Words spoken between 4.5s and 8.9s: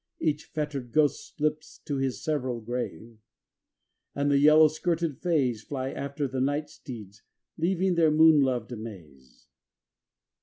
skirted Fays Fly after the night steeds, leaving their moon loved